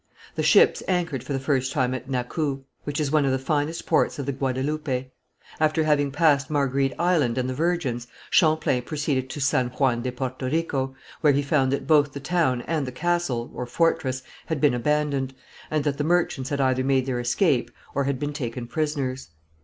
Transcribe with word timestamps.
The 0.33 0.41
ships 0.41 0.81
anchored 0.87 1.23
for 1.23 1.31
the 1.31 1.39
first 1.39 1.71
time 1.71 1.93
at 1.93 2.09
Nacou, 2.09 2.63
which 2.85 2.99
is 2.99 3.11
one 3.11 3.23
of 3.23 3.31
the 3.31 3.37
finest 3.37 3.85
ports 3.85 4.17
of 4.17 4.25
the 4.25 4.31
Guadeloupe. 4.31 5.11
After 5.59 5.83
having 5.83 6.09
passed 6.09 6.49
Marguerite 6.49 6.95
Island 6.97 7.37
and 7.37 7.47
the 7.47 7.53
Virgins, 7.53 8.07
Champlain 8.31 8.81
proceeded 8.81 9.29
to 9.29 9.39
San 9.39 9.67
Juan 9.69 10.01
de 10.01 10.11
Porto 10.11 10.49
Rico, 10.49 10.95
where 11.19 11.33
he 11.33 11.43
found 11.43 11.71
that 11.71 11.85
both 11.85 12.13
the 12.13 12.19
town 12.19 12.63
and 12.63 12.87
the 12.87 12.91
castle 12.91 13.51
or 13.53 13.67
fortress 13.67 14.23
had 14.47 14.59
been 14.59 14.73
abandoned, 14.73 15.35
and 15.69 15.83
that 15.83 15.99
the 15.99 16.03
merchants 16.03 16.49
had 16.49 16.59
either 16.59 16.83
made 16.83 17.05
their 17.05 17.19
escape 17.19 17.69
or 17.93 18.05
had 18.05 18.17
been 18.17 18.33
taken 18.33 18.65
prisoners. 18.65 19.29